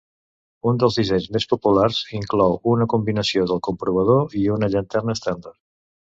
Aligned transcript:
Un 0.69 0.77
dels 0.83 0.95
dissenys 0.99 1.27
més 1.35 1.45
populars 1.51 1.99
inclou 2.21 2.57
una 2.73 2.89
combinació 2.95 3.45
del 3.53 3.63
comprovador 3.69 4.35
i 4.43 4.49
una 4.57 4.73
llanterna 4.77 5.17
estàndard. 5.21 5.63